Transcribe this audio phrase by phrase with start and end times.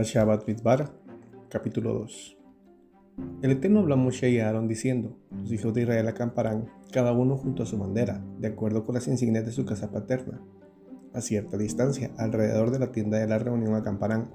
[0.00, 0.90] Shabbat Midbar,
[1.50, 2.38] capítulo 2.
[3.42, 7.12] El Eterno habló a Moshe y a Aaron diciendo: Los hijos de Israel acamparán, cada
[7.12, 10.40] uno junto a su bandera, de acuerdo con las insignias de su casa paterna.
[11.12, 14.30] A cierta distancia, alrededor de la tienda de la reunión acamparán.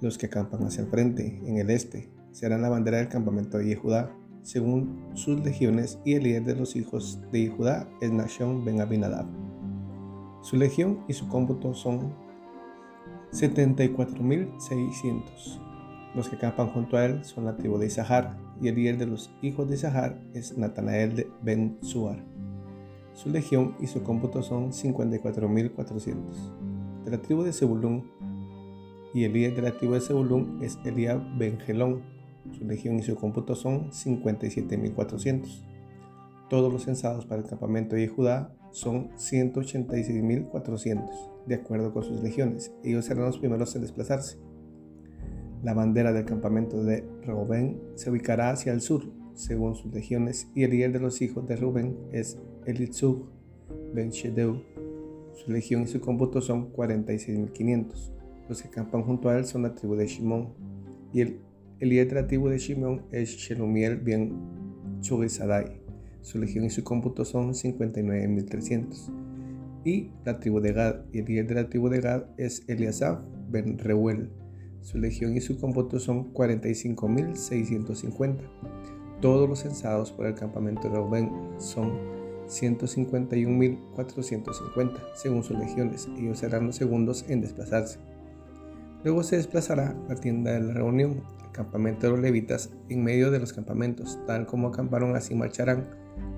[0.00, 3.76] Los que acampan hacia el frente, en el este, serán la bandera del campamento de
[3.76, 4.12] Judá,
[4.42, 9.26] según sus legiones, y el líder de los hijos de Judá es Nashon ben Abinadab.
[10.42, 12.12] Su legión y su cómputo son
[13.32, 15.60] 74.600.
[16.14, 19.06] Los que acampan junto a él son la tribu de Isahar, y el líder de
[19.06, 22.24] los hijos de Isahar es Natanael de Ben Suar.
[23.12, 26.16] Su legión y su cómputo son 54.400.
[27.04, 28.10] De la tribu de Zebulún,
[29.14, 32.02] y el líder de la tribu de Zebulún es Eliab Ben Gelón.
[32.56, 35.64] Su legión y su cómputo son 57.400.
[36.48, 42.72] Todos los censados para el campamento de Judá son 186.400, de acuerdo con sus legiones.
[42.82, 44.38] Ellos serán los primeros en desplazarse.
[45.62, 50.62] La bandera del campamento de Reuben se ubicará hacia el sur, según sus legiones, y
[50.62, 53.28] el líder de los hijos de Reuben es Elitzug
[53.92, 54.62] ben Shedeu.
[55.34, 58.12] Su legión y su cómputo son 46.500.
[58.48, 60.54] Los que acampan junto a él son la tribu de Shimón,
[61.12, 61.40] y el,
[61.80, 64.32] líder de la tribu de Shimón es Shelumiel ben
[65.00, 65.87] Chugisadai.
[66.22, 69.10] Su legión y su cómputo son 59.300.
[69.84, 73.20] Y la tribu de Gad, y el líder de la tribu de Gad es Eliasaf
[73.48, 74.30] ben Reuel.
[74.80, 78.36] Su legión y su cómputo son 45.650.
[79.20, 81.92] Todos los censados por el campamento de Reuben son
[82.46, 86.08] 151.450, según sus legiones.
[86.16, 87.98] Ellos serán los segundos en desplazarse.
[89.04, 93.30] Luego se desplazará la tienda de la reunión, el campamento de los levitas, en medio
[93.30, 95.88] de los campamentos, tal como acamparon así marcharán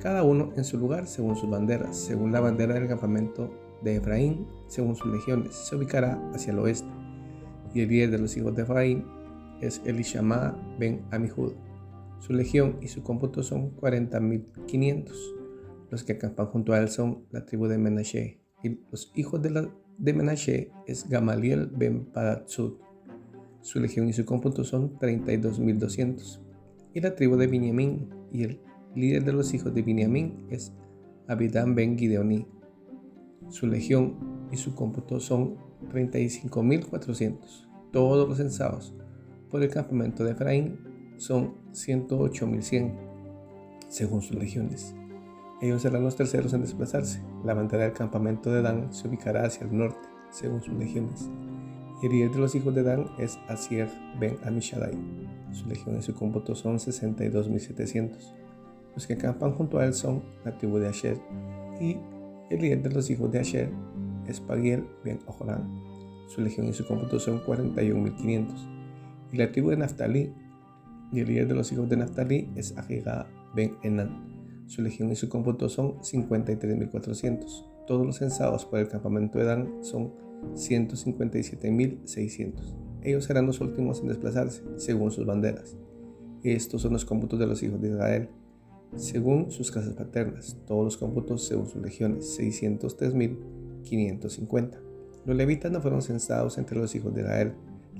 [0.00, 3.50] cada uno en su lugar según sus banderas, según la bandera del campamento
[3.82, 6.88] de Efraín, según sus legiones, se ubicará hacia el oeste.
[7.72, 9.04] Y el líder de los hijos de Efraín
[9.60, 11.52] es Elishama ben Amihud.
[12.18, 15.12] Su legión y su cómputo son 40.500.
[15.90, 18.40] Los que acampan junto a él son la tribu de Menashe.
[18.62, 19.68] Y los hijos de, la,
[20.02, 22.72] de Menashe es Gamaliel ben Padatsud.
[23.60, 26.40] Su legión y su cómputo son 32.200.
[26.92, 28.60] Y la tribu de Benjamín y el
[28.96, 30.72] líder de los hijos de Binyamin es
[31.28, 32.48] Abidán ben Gideoni.
[33.48, 35.56] Su legión y su cómputo son
[35.92, 37.38] 35.400.
[37.92, 38.96] Todos los censados
[39.50, 40.80] por el campamento de Efraín
[41.16, 42.92] son 108.100,
[43.88, 44.96] según sus legiones.
[45.62, 47.22] Ellos serán los terceros en desplazarse.
[47.44, 51.30] La bandera del campamento de Dan se ubicará hacia el norte, según sus legiones.
[52.02, 54.92] Y el líder de los hijos de Dan es Asier ben Amishadai.
[55.52, 58.10] Su legión y su cómputo son 62.700.
[58.96, 61.16] Los que acampan junto a él son la tribu de Asher
[61.80, 61.96] y
[62.50, 63.70] el líder de los hijos de Asher
[64.26, 65.80] es Pagiel ben Ojorán.
[66.26, 69.30] Su legión y su cómputo son 41.500.
[69.30, 70.34] Y la tribu de Naftali
[71.12, 74.41] y el líder de los hijos de Naftali es Ajiga ben Enan.
[74.66, 77.86] Su legión y su cómputo son 53.400.
[77.86, 80.14] Todos los censados por el campamento de Dan son
[80.54, 82.54] 157.600.
[83.02, 85.76] Ellos serán los últimos en desplazarse, según sus banderas.
[86.42, 88.28] Estos son los cómputos de los hijos de Israel
[88.96, 94.78] según sus casas paternas, todos los cómputos según sus legiones, 603.550.
[95.24, 97.54] Los levitas no fueron censados entre los hijos de Israel,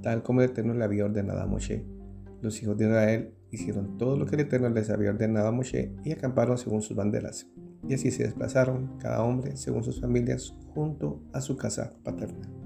[0.00, 1.84] tal como el Eterno le había ordenado a Moshe.
[2.40, 5.92] Los hijos de Israel hicieron todo lo que el Eterno les había ordenado a Moshe
[6.04, 7.46] y acamparon según sus banderas.
[7.88, 12.65] Y así se desplazaron, cada hombre según sus familias, junto a su casa paterna.